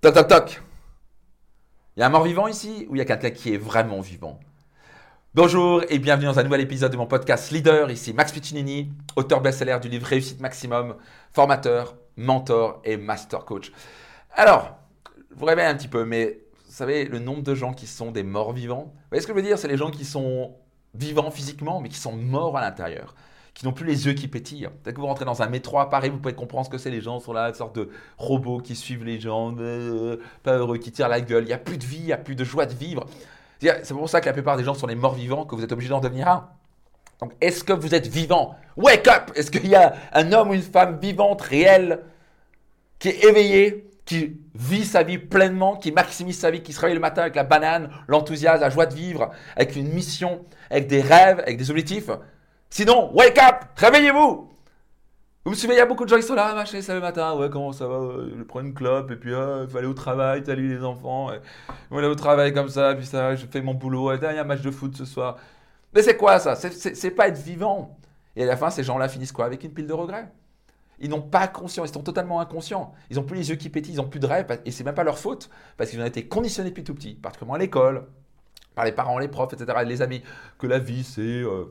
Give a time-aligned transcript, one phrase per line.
[0.00, 0.62] Toc toc toc.
[1.96, 4.00] Il y a un mort vivant ici ou il y a quelqu'un qui est vraiment
[4.00, 4.38] vivant?
[5.34, 7.90] Bonjour et bienvenue dans un nouvel épisode de mon podcast Leader.
[7.90, 10.94] Ici Max Piccinini, auteur best-seller du livre Réussite Maximum,
[11.32, 13.72] formateur, mentor et master coach.
[14.36, 14.78] Alors,
[15.34, 18.22] vous réveillez un petit peu, mais vous savez, le nombre de gens qui sont des
[18.22, 19.58] morts vivants, vous voyez ce que je veux dire?
[19.58, 20.54] C'est les gens qui sont
[20.94, 23.16] vivants physiquement, mais qui sont morts à l'intérieur
[23.58, 24.68] qui n'ont plus les yeux qui pétillent.
[24.84, 26.90] Dès que vous rentrez dans un métro à Paris, vous pouvez comprendre ce que c'est.
[26.90, 30.78] Les gens sont là, une sorte de robots qui suivent les gens, euh, pas heureux,
[30.78, 31.42] qui tirent la gueule.
[31.42, 33.04] Il n'y a plus de vie, il n'y a plus de joie de vivre.
[33.60, 35.72] C'est pour ça que la plupart des gens sont les morts vivants, que vous êtes
[35.72, 36.48] obligé d'en devenir un.
[37.18, 38.54] Donc, est-ce que vous êtes vivant?
[38.76, 42.04] Wake up Est-ce qu'il y a un homme ou une femme vivante, réelle,
[43.00, 46.94] qui est éveillé, qui vit sa vie pleinement, qui maximise sa vie, qui se réveille
[46.94, 51.00] le matin avec la banane, l'enthousiasme, la joie de vivre, avec une mission, avec des
[51.00, 52.08] rêves, avec des objectifs?
[52.70, 54.50] Sinon, wake up Réveillez-vous
[55.44, 57.00] Vous me suivez, il y a beaucoup de gens qui sont là, machin, ça le
[57.00, 57.98] matin, ouais, comment ça va
[58.36, 61.32] Je prends une clope, et puis euh, il faut aller au travail, salut les enfants,
[61.32, 61.40] et,
[61.96, 64.40] aller au travail comme ça, puis ça, je fais mon boulot, et il y a
[64.40, 65.38] un match de foot ce soir.
[65.94, 66.54] Mais c'est quoi ça?
[66.56, 67.98] C'est pas être vivant.
[68.36, 69.46] Et à la fin, ces gens-là finissent quoi?
[69.46, 70.30] Avec une pile de regrets.
[71.00, 72.92] Ils n'ont pas conscience, ils sont totalement inconscients.
[73.10, 74.94] Ils n'ont plus les yeux qui pétillent, ils n'ont plus de rêve, et c'est même
[74.94, 78.06] pas leur faute, parce qu'ils ont été conditionnés depuis tout petit, particulièrement à l'école,
[78.74, 80.22] par les parents, les profs, etc., les amis,
[80.58, 81.64] que la vie c'est euh,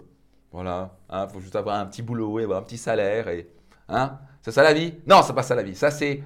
[0.57, 3.27] voilà, il hein, faut juste avoir un petit boulot et avoir un petit salaire.
[3.27, 3.47] Et,
[3.89, 4.95] hein, c'est ça la vie?
[5.05, 5.75] Non, c'est pas ça la vie.
[5.75, 6.23] Ça, c'est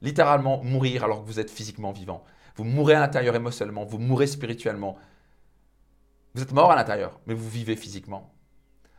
[0.00, 2.24] littéralement mourir alors que vous êtes physiquement vivant.
[2.56, 4.96] Vous mourrez à l'intérieur émotionnellement, vous mourrez spirituellement.
[6.34, 8.32] Vous êtes mort à l'intérieur, mais vous vivez physiquement.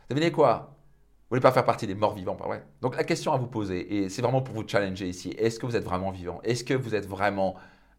[0.08, 0.76] Devinez quoi?
[0.76, 2.64] Vous voulez pas faire partie des morts vivants, pas vrai?
[2.82, 5.66] Donc la question à vous poser, et c'est vraiment pour vous challenger ici, est-ce que
[5.66, 6.42] vous êtes vraiment vivant?
[6.44, 7.56] Est-ce que vous êtes vraiment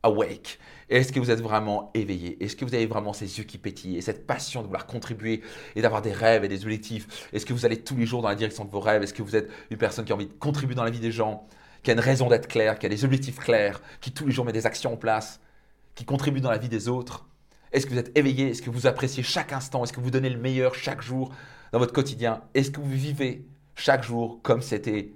[0.06, 0.58] awake.
[0.88, 2.42] Est-ce que vous êtes vraiment éveillé?
[2.42, 5.42] Est-ce que vous avez vraiment ces yeux qui pétillent et cette passion de vouloir contribuer
[5.74, 7.28] et d'avoir des rêves et des objectifs?
[7.32, 9.02] Est-ce que vous allez tous les jours dans la direction de vos rêves?
[9.02, 11.10] Est-ce que vous êtes une personne qui a envie de contribuer dans la vie des
[11.10, 11.48] gens,
[11.82, 14.44] qui a une raison d'être claire, qui a des objectifs clairs, qui tous les jours
[14.44, 15.40] met des actions en place,
[15.96, 17.26] qui contribue dans la vie des autres?
[17.72, 18.50] Est-ce que vous êtes éveillé?
[18.50, 19.82] Est-ce que vous appréciez chaque instant?
[19.82, 21.34] Est-ce que vous donnez le meilleur chaque jour
[21.72, 22.42] dans votre quotidien?
[22.54, 23.44] Est-ce que vous vivez
[23.74, 25.14] chaque jour comme c'était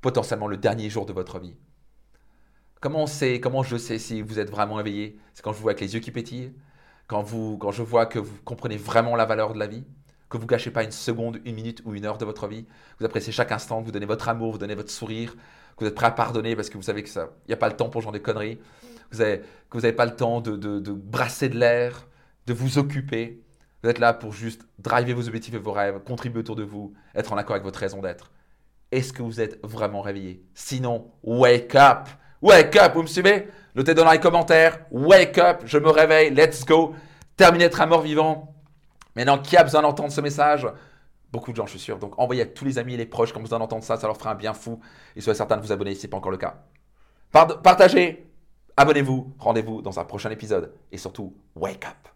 [0.00, 1.54] potentiellement le dernier jour de votre vie?
[2.84, 5.18] Comment on sait, comment je sais si vous êtes vraiment éveillé?
[5.32, 6.52] C'est quand je vous vois avec les yeux qui pétillent,
[7.06, 9.84] quand, vous, quand je vois que vous comprenez vraiment la valeur de la vie,
[10.28, 12.66] que vous gâchez pas une seconde, une minute ou une heure de votre vie,
[13.00, 15.86] vous appréciez chaque instant, que vous donnez votre amour, vous donnez votre sourire, que vous
[15.86, 17.88] êtes prêt à pardonner parce que vous savez que ça, n'y a pas le temps
[17.88, 18.58] pour genre de conneries,
[19.10, 19.40] que
[19.70, 22.06] vous n'avez pas le temps de, de brasser de l'air,
[22.46, 23.42] de vous occuper.
[23.82, 26.92] Vous êtes là pour juste driver vos objectifs et vos rêves, contribuer autour de vous,
[27.14, 28.30] être en accord avec votre raison d'être.
[28.92, 30.44] Est-ce que vous êtes vraiment réveillé?
[30.52, 32.08] Sinon, wake up
[32.44, 33.48] Wake up, vous me suivez?
[33.74, 34.80] Notez dans les commentaires.
[34.90, 36.94] Wake up, je me réveille, let's go.
[37.38, 38.54] Terminez d'être un mort vivant.
[39.16, 40.68] Maintenant, qui a besoin d'entendre ce message?
[41.32, 41.98] Beaucoup de gens, je suis sûr.
[41.98, 43.96] Donc, envoyez à tous les amis et les proches qui ont besoin d'entendre ça.
[43.96, 44.78] Ça leur fera un bien fou.
[45.16, 46.56] Et soyez certains de vous abonner si ce n'est pas encore le cas.
[47.32, 48.30] Partagez,
[48.76, 50.74] abonnez-vous, rendez-vous dans un prochain épisode.
[50.92, 52.13] Et surtout, wake up.